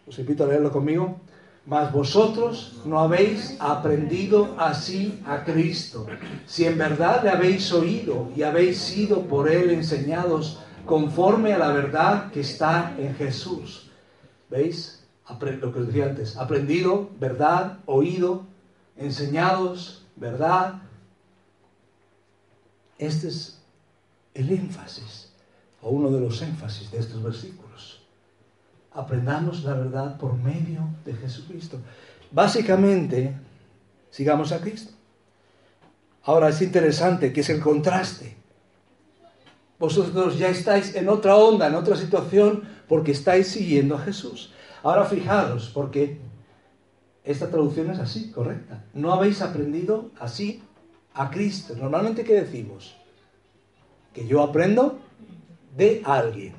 [0.08, 1.20] os invito a leerlo conmigo,
[1.66, 6.06] mas vosotros no habéis aprendido así a Cristo.
[6.46, 11.70] Si en verdad le habéis oído y habéis sido por Él enseñados conforme a la
[11.70, 13.90] verdad que está en Jesús.
[14.50, 15.04] ¿Veis?
[15.60, 16.38] Lo que os decía antes.
[16.38, 18.46] Aprendido, verdad, oído,
[18.98, 20.82] enseñados, verdad.
[22.98, 23.60] Este es
[24.34, 25.32] el énfasis,
[25.82, 27.66] o uno de los énfasis de estos versículos
[28.96, 31.78] aprendamos la verdad por medio de Jesucristo.
[32.32, 33.36] Básicamente,
[34.10, 34.94] sigamos a Cristo.
[36.24, 38.36] Ahora es interesante que es el contraste.
[39.78, 44.54] Vosotros ya estáis en otra onda, en otra situación, porque estáis siguiendo a Jesús.
[44.82, 46.18] Ahora fijaros, porque
[47.26, 48.84] esta traducción es así, correcta.
[48.94, 50.62] No habéis aprendido así
[51.14, 51.76] a Cristo.
[51.76, 52.96] Normalmente, ¿qué decimos?
[54.14, 55.00] Que yo aprendo
[55.76, 56.54] de alguien.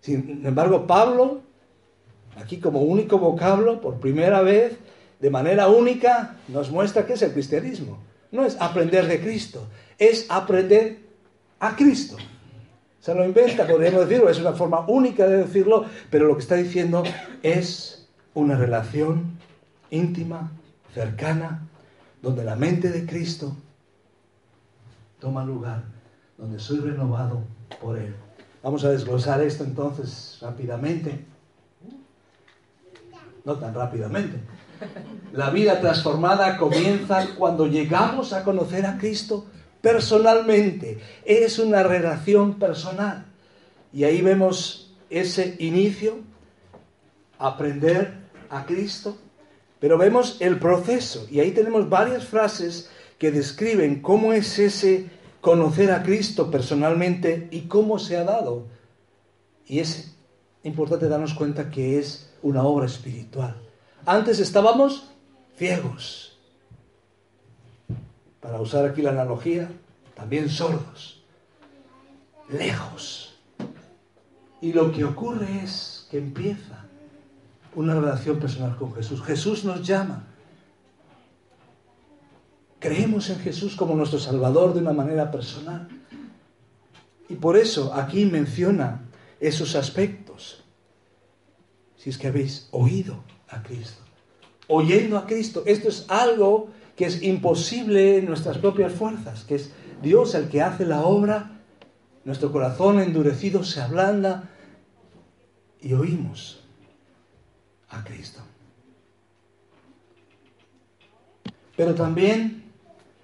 [0.00, 1.42] Sin embargo, Pablo,
[2.36, 4.76] aquí como único vocablo, por primera vez,
[5.20, 7.98] de manera única, nos muestra qué es el cristianismo.
[8.32, 9.66] No es aprender de Cristo,
[9.98, 10.98] es aprender
[11.60, 12.16] a Cristo.
[13.00, 16.56] Se lo inventa, podríamos decirlo, es una forma única de decirlo, pero lo que está
[16.56, 17.02] diciendo
[17.42, 19.33] es una relación
[19.94, 20.52] íntima,
[20.92, 21.66] cercana,
[22.22, 23.56] donde la mente de Cristo
[25.20, 25.84] toma lugar,
[26.36, 27.42] donde soy renovado
[27.80, 28.14] por Él.
[28.62, 31.26] Vamos a desglosar esto entonces rápidamente.
[33.44, 34.38] No tan rápidamente.
[35.32, 39.46] La vida transformada comienza cuando llegamos a conocer a Cristo
[39.80, 40.98] personalmente.
[41.24, 43.26] Es una relación personal.
[43.92, 46.18] Y ahí vemos ese inicio,
[47.38, 48.14] aprender
[48.48, 49.18] a Cristo,
[49.84, 51.26] pero vemos el proceso.
[51.30, 55.10] Y ahí tenemos varias frases que describen cómo es ese
[55.42, 58.64] conocer a Cristo personalmente y cómo se ha dado.
[59.66, 60.16] Y es
[60.62, 63.60] importante darnos cuenta que es una obra espiritual.
[64.06, 65.10] Antes estábamos
[65.58, 66.38] ciegos.
[68.40, 69.70] Para usar aquí la analogía,
[70.14, 71.22] también sordos,
[72.48, 73.38] lejos.
[74.62, 76.83] Y lo que ocurre es que empieza
[77.74, 79.22] una relación personal con Jesús.
[79.22, 80.24] Jesús nos llama
[82.84, 85.88] Creemos en Jesús como nuestro Salvador de una manera personal.
[87.30, 89.08] Y por eso aquí menciona
[89.40, 90.62] esos aspectos.
[91.96, 94.02] Si es que habéis oído a Cristo.
[94.68, 95.62] Oyendo a Cristo.
[95.64, 100.60] Esto es algo que es imposible en nuestras propias fuerzas, que es Dios el que
[100.60, 101.62] hace la obra,
[102.26, 104.50] nuestro corazón endurecido se ablanda
[105.80, 106.63] y oímos
[107.94, 108.40] a Cristo.
[111.76, 112.64] Pero también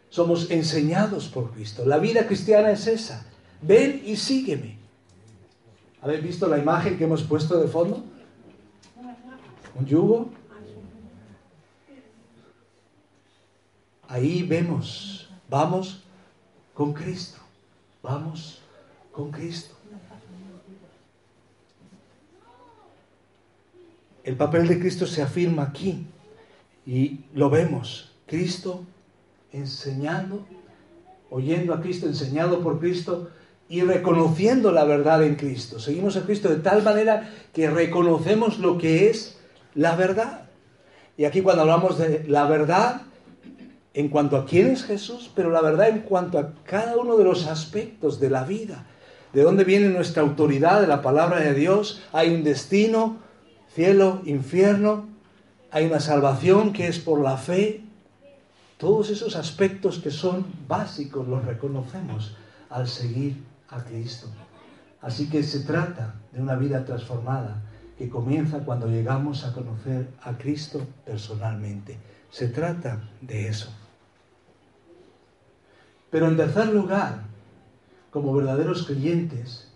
[0.08, 1.84] somos enseñados por Cristo.
[1.84, 3.24] La vida cristiana es esa.
[3.62, 4.76] Ven y sígueme.
[6.02, 8.02] ¿Habéis visto la imagen que hemos puesto de fondo?
[9.74, 10.30] ¿Un yugo?
[14.08, 16.02] Ahí vemos, vamos
[16.74, 17.38] con Cristo,
[18.02, 18.60] vamos
[19.12, 19.79] con Cristo.
[24.30, 26.06] El papel de Cristo se afirma aquí
[26.86, 28.12] y lo vemos.
[28.26, 28.84] Cristo
[29.52, 30.46] enseñando,
[31.30, 33.30] oyendo a Cristo, enseñado por Cristo
[33.68, 35.80] y reconociendo la verdad en Cristo.
[35.80, 39.36] Seguimos a Cristo de tal manera que reconocemos lo que es
[39.74, 40.42] la verdad.
[41.16, 43.02] Y aquí cuando hablamos de la verdad,
[43.94, 47.24] en cuanto a quién es Jesús, pero la verdad en cuanto a cada uno de
[47.24, 48.86] los aspectos de la vida.
[49.32, 52.00] De dónde viene nuestra autoridad de la palabra de Dios.
[52.12, 53.28] Hay un destino,
[53.74, 55.08] cielo, infierno.
[55.70, 57.82] Hay una salvación que es por la fe.
[58.78, 62.36] Todos esos aspectos que son básicos los reconocemos
[62.70, 63.36] al seguir
[63.68, 64.28] a Cristo.
[65.02, 67.62] Así que se trata de una vida transformada
[67.98, 71.98] que comienza cuando llegamos a conocer a Cristo personalmente.
[72.30, 73.70] Se trata de eso.
[76.10, 77.22] Pero en tercer lugar,
[78.10, 79.69] como verdaderos creyentes,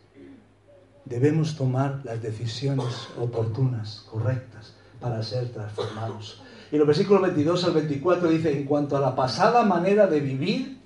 [1.04, 6.40] debemos tomar las decisiones oportunas, correctas, para ser transformados.
[6.72, 10.78] Y los versículos 22 al 24 dice, en cuanto a la pasada manera de vivir,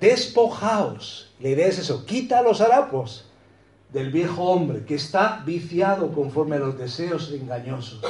[0.00, 1.30] despojaos.
[1.40, 3.26] La idea es eso, quita los harapos
[3.92, 8.00] del viejo hombre que está viciado conforme a los deseos engañosos.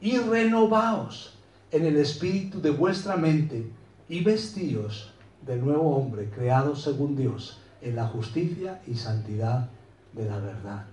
[0.00, 1.34] Y renovaos
[1.70, 3.70] en el espíritu de vuestra mente
[4.08, 5.12] y vestíos
[5.46, 9.70] del nuevo hombre creado según Dios en la justicia y santidad
[10.18, 10.84] de la verdad.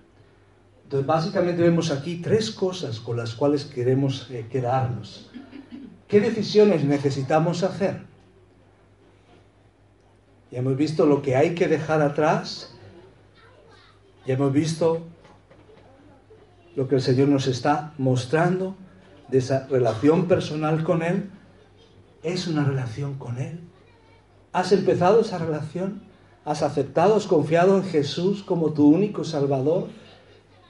[0.84, 5.30] Entonces, básicamente vemos aquí tres cosas con las cuales queremos eh, quedarnos.
[6.06, 8.02] ¿Qué decisiones necesitamos hacer?
[10.52, 12.72] Ya hemos visto lo que hay que dejar atrás.
[14.26, 15.02] Ya hemos visto
[16.76, 18.76] lo que el Señor nos está mostrando
[19.28, 21.30] de esa relación personal con Él.
[22.22, 23.58] Es una relación con Él.
[24.52, 26.05] ¿Has empezado esa relación?
[26.46, 29.88] ¿Has aceptado, has confiado en Jesús como tu único Salvador?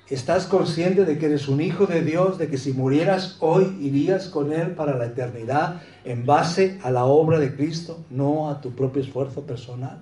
[0.08, 4.28] ¿Estás consciente de que eres un hijo de Dios, de que si murieras hoy irías
[4.30, 8.70] con Él para la eternidad en base a la obra de Cristo, no a tu
[8.70, 10.00] propio esfuerzo personal?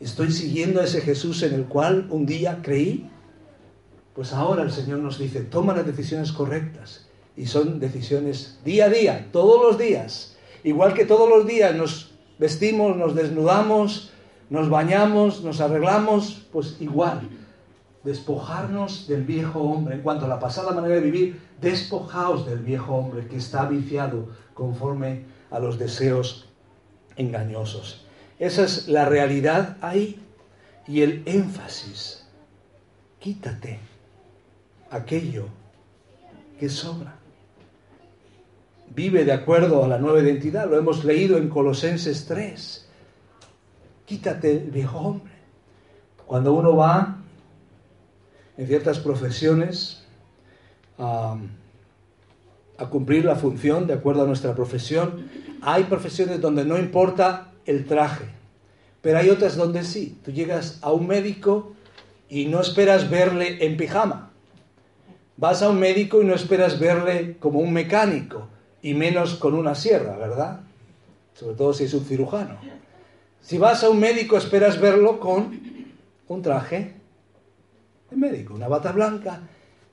[0.00, 3.10] ¿Estoy siguiendo a ese Jesús en el cual un día creí?
[4.14, 7.06] Pues ahora el Señor nos dice, toma las decisiones correctas.
[7.36, 10.38] Y son decisiones día a día, todos los días.
[10.64, 14.14] Igual que todos los días nos vestimos, nos desnudamos,
[14.50, 17.28] nos bañamos, nos arreglamos, pues igual,
[18.04, 19.96] despojarnos del viejo hombre.
[19.96, 24.28] En cuanto a la pasada manera de vivir, despojaos del viejo hombre que está viciado
[24.54, 26.48] conforme a los deseos
[27.16, 28.04] engañosos.
[28.38, 30.20] Esa es la realidad ahí
[30.86, 32.26] y el énfasis.
[33.18, 33.80] Quítate
[34.90, 35.46] aquello
[36.60, 37.16] que sobra
[38.96, 40.68] vive de acuerdo a la nueva identidad.
[40.68, 42.85] Lo hemos leído en Colosenses 3.
[44.06, 45.32] Quítate el viejo hombre.
[46.26, 47.18] Cuando uno va
[48.56, 50.04] en ciertas profesiones
[50.98, 51.36] a,
[52.88, 55.28] cumplir la función de acuerdo a nuestra profesión,
[55.60, 58.26] hay profesiones donde no importa el traje,
[59.02, 60.18] pero hay otras donde sí.
[60.24, 61.72] Tú llegas a un médico
[62.28, 64.30] y no esperas verle en pijama.
[65.36, 68.48] Vas a un médico y no esperas verle como un mecánico
[68.82, 70.60] y menos con una sierra, ¿verdad?
[71.34, 72.58] Sobre todo si es un cirujano.
[73.46, 75.56] Si vas a un médico esperas verlo con
[76.26, 76.94] un traje
[78.10, 79.40] de médico, una bata blanca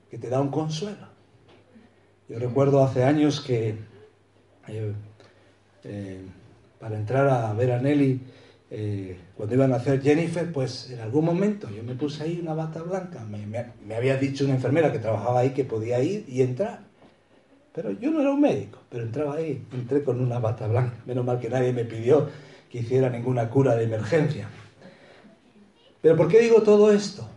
[0.10, 1.06] que te da un consuelo.
[2.28, 3.76] Yo recuerdo hace años que
[4.68, 4.93] eh,
[5.84, 6.22] eh,
[6.80, 8.22] para entrar a ver a Nelly,
[8.72, 12.56] eh, cuando iban a hacer Jennifer, pues en algún momento yo me puse ahí una
[12.56, 13.24] bata blanca.
[13.24, 16.80] me había dicho una enfermera que trabajaba ahí que podía ir y entrar.
[17.72, 20.95] Pero yo no era un médico, pero entraba ahí, entré con una bata blanca.
[21.06, 22.30] Menos mal que nadie me pidió
[22.74, 24.49] que hiciera ninguna cura de emergencia.
[26.01, 27.30] Pero ¿por qué digo todo esto?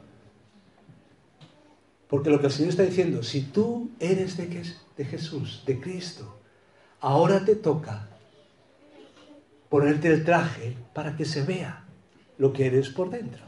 [2.08, 6.38] Porque lo que el Señor está diciendo, si tú eres de, Jesús, de Cristo,
[7.00, 8.08] ahora te toca
[9.68, 11.84] ponerte el traje para que se vea
[12.38, 13.44] lo que eres por dentro.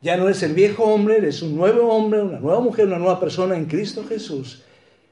[0.00, 3.20] Ya no eres el viejo hombre, eres un nuevo hombre, una nueva mujer, una nueva
[3.20, 4.64] persona en Cristo Jesús.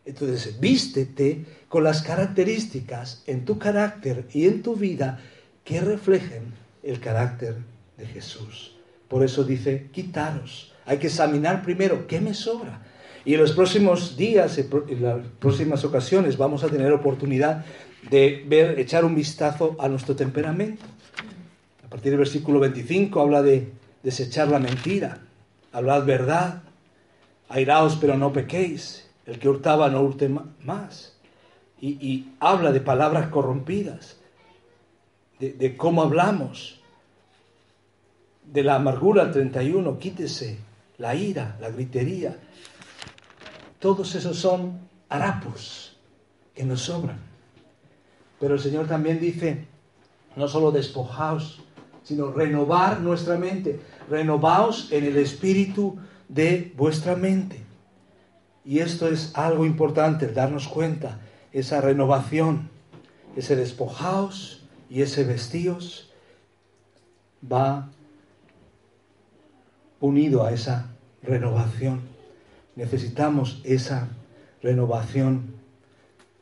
[0.05, 5.21] Entonces, vístete con las características en tu carácter y en tu vida
[5.63, 6.53] que reflejen
[6.83, 7.55] el carácter
[7.97, 8.77] de Jesús.
[9.07, 10.73] Por eso dice, quitaros.
[10.85, 12.83] Hay que examinar primero qué me sobra.
[13.25, 17.65] Y en los próximos días, en las próximas ocasiones, vamos a tener oportunidad
[18.11, 20.85] de ver, echar un vistazo a nuestro temperamento.
[21.87, 23.71] A partir del versículo 25 habla de
[24.03, 25.19] desechar la mentira,
[25.71, 26.65] hablad verdad,
[27.49, 30.29] airaos pero no pequéis, el que hurtaba no hurte
[30.65, 31.20] más.
[31.81, 34.19] Y, habla de palabras corrompidas,
[35.39, 36.81] de, de cómo hablamos,
[38.45, 40.59] de la amargura 31, quítese
[40.99, 42.37] la ira, la gritería.
[43.79, 44.79] Todos esos son
[45.09, 45.97] harapos
[46.55, 47.19] que nos sobran.
[48.39, 49.67] Pero el Señor también dice,
[50.37, 51.63] no solo despojaos,
[52.03, 53.81] sino renovar nuestra mente.
[54.09, 57.63] Renovaos en el espíritu de vuestra mente.
[58.65, 61.21] Y esto es algo importante, darnos cuenta,
[61.53, 62.71] esa renovación,
[63.37, 66.11] ese despojaos y ese vestíos
[67.51, 67.91] va
[70.01, 70.91] unido a esa
[71.23, 72.01] renovación.
[72.77, 74.09] Necesitamos esa
[74.63, 75.55] renovación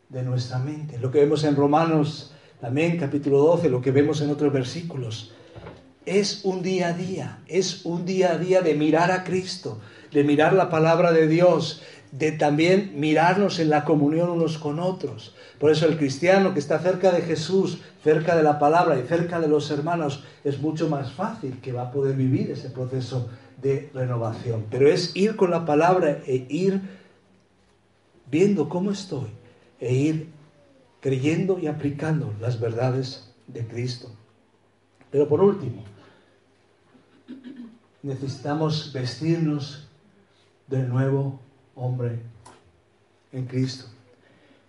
[0.09, 0.99] de nuestra mente.
[0.99, 5.33] Lo que vemos en Romanos también capítulo 12, lo que vemos en otros versículos,
[6.07, 9.81] es un día a día, es un día a día de mirar a Cristo,
[10.13, 11.83] de mirar la palabra de Dios,
[12.13, 15.35] de también mirarnos en la comunión unos con otros.
[15.59, 19.41] Por eso el cristiano que está cerca de Jesús, cerca de la palabra y cerca
[19.41, 23.29] de los hermanos, es mucho más fácil que va a poder vivir ese proceso
[23.61, 24.67] de renovación.
[24.71, 26.81] Pero es ir con la palabra e ir
[28.31, 29.29] viendo cómo estoy
[29.81, 30.29] e ir
[31.01, 34.11] creyendo y aplicando las verdades de Cristo.
[35.11, 35.85] Pero por último,
[38.03, 39.89] necesitamos vestirnos
[40.67, 41.41] del nuevo
[41.79, 42.19] hombre
[43.33, 43.87] en Cristo.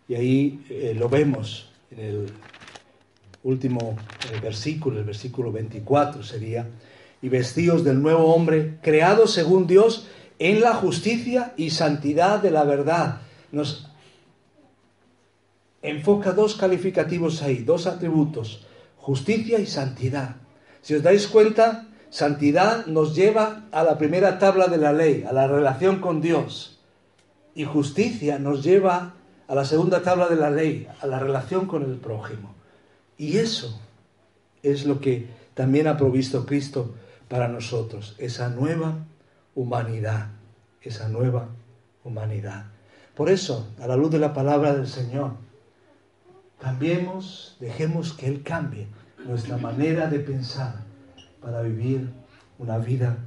[0.07, 2.32] Y ahí eh, lo vemos en el
[3.43, 3.95] último
[4.41, 6.68] versículo, el versículo 24 sería,
[7.22, 10.07] y vestidos del nuevo hombre, creado según Dios
[10.39, 13.22] en la justicia y santidad de la verdad.
[13.51, 13.89] Nos
[15.82, 18.66] enfoca dos calificativos ahí, dos atributos,
[18.97, 20.38] justicia y santidad.
[20.82, 25.34] Si os dais cuenta, santidad nos lleva a la primera tabla de la ley, a
[25.34, 26.78] la relación con Dios.
[27.60, 29.16] Y justicia nos lleva
[29.49, 32.55] a la segunda tabla de la ley, a la relación con el prójimo.
[33.18, 33.78] Y eso
[34.64, 36.95] es lo que también ha provisto Cristo
[37.28, 38.99] para nosotros, esa nueva
[39.55, 40.30] humanidad,
[40.82, 41.49] esa nueva
[42.05, 42.68] humanidad.
[43.14, 45.34] Por eso, a la luz de la palabra del Señor,
[46.62, 48.88] cambiemos, dejemos que Él cambie
[49.26, 50.76] nuestra manera de pensar
[51.41, 52.10] para vivir
[52.57, 53.18] una vida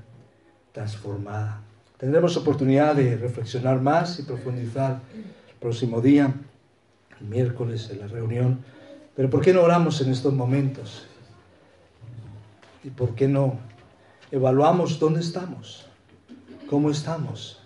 [0.72, 1.60] transformada.
[2.02, 6.34] Tendremos oportunidad de reflexionar más y profundizar el próximo día,
[7.20, 8.64] el miércoles, en la reunión.
[9.14, 11.06] Pero ¿por qué no oramos en estos momentos?
[12.82, 13.56] ¿Y por qué no
[14.32, 15.86] evaluamos dónde estamos,
[16.68, 17.62] cómo estamos.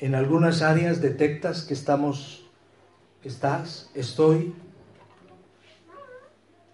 [0.00, 2.44] En algunas áreas detectas que estamos,
[3.22, 4.52] estás, estoy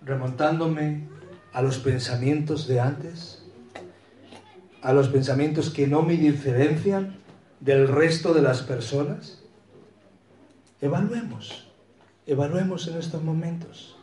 [0.01, 1.20] remontándome
[1.53, 3.43] a los pensamientos de antes,
[4.83, 7.19] a los pensamientos que no me diferencian
[7.61, 9.39] del resto de las personas.
[10.81, 11.69] Evaluemos,
[12.27, 13.97] evaluemos en estos momentos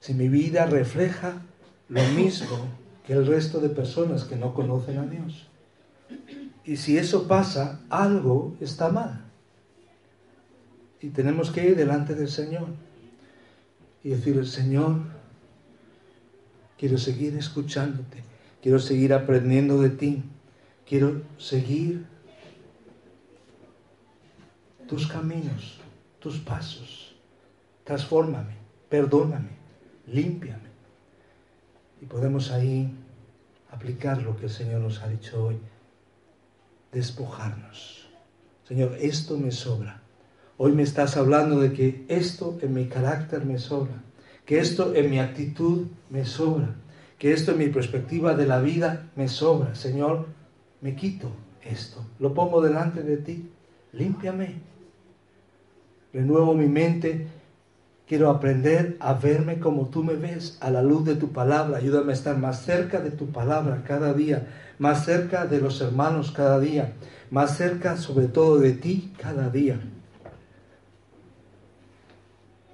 [0.00, 1.42] si mi vida refleja
[1.88, 2.68] lo mismo
[3.04, 5.48] que el resto de personas que no conocen a Dios.
[6.64, 9.24] Y si eso pasa, algo está mal.
[11.00, 12.68] Y tenemos que ir delante del Señor
[14.04, 15.00] y decir, Señor,
[16.78, 18.22] quiero seguir escuchándote,
[18.62, 20.22] quiero seguir aprendiendo de ti,
[20.86, 22.06] quiero seguir
[24.86, 25.78] tus caminos,
[26.18, 27.14] tus pasos.
[27.84, 28.54] Transfórmame,
[28.88, 29.50] perdóname,
[30.06, 30.66] límpiame.
[32.00, 32.92] Y podemos ahí
[33.70, 35.58] aplicar lo que el Señor nos ha dicho hoy,
[36.92, 38.08] despojarnos.
[38.66, 40.02] Señor, esto me sobra.
[40.58, 44.02] Hoy me estás hablando de que esto en mi carácter me sobra,
[44.46, 46.74] que esto en mi actitud me sobra,
[47.18, 49.74] que esto en mi perspectiva de la vida me sobra.
[49.74, 50.26] Señor,
[50.80, 51.30] me quito
[51.62, 53.50] esto, lo pongo delante de ti,
[53.92, 54.54] límpiame.
[56.12, 57.26] Renuevo mi mente
[58.06, 61.78] Quiero aprender a verme como tú me ves, a la luz de tu palabra.
[61.78, 64.46] Ayúdame a estar más cerca de tu palabra cada día,
[64.78, 66.92] más cerca de los hermanos cada día,
[67.30, 69.80] más cerca sobre todo de ti cada día.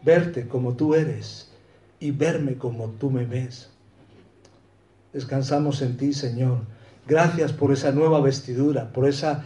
[0.05, 1.52] verte como tú eres
[2.03, 3.71] y verme como tú me ves.
[5.13, 6.63] Descansamos en ti, Señor.
[7.07, 9.45] Gracias por esa nueva vestidura, por esa,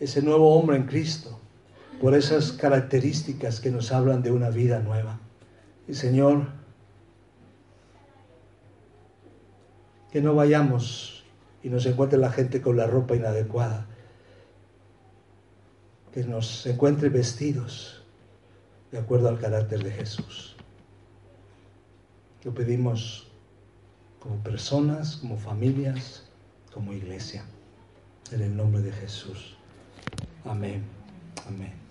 [0.00, 1.38] ese nuevo hombre en Cristo,
[2.00, 5.20] por esas características que nos hablan de una vida nueva.
[5.86, 6.46] Y Señor,
[10.10, 11.24] que no vayamos
[11.62, 13.86] y nos encuentre la gente con la ropa inadecuada,
[16.10, 18.02] que nos encuentre vestidos
[18.92, 20.55] de acuerdo al carácter de Jesús.
[22.46, 23.26] Lo pedimos
[24.20, 26.22] como personas, como familias,
[26.72, 27.44] como iglesia.
[28.30, 29.56] En el nombre de Jesús.
[30.44, 30.84] Amén.
[31.48, 31.85] Amén.